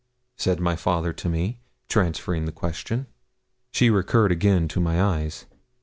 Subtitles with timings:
[0.35, 3.05] said my father to me, transferring the question.
[3.71, 5.45] She recurred again to my eyes.